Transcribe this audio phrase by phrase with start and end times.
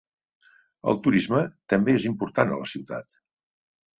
[0.93, 1.41] El turisme
[1.73, 3.15] també és important a la ciutat.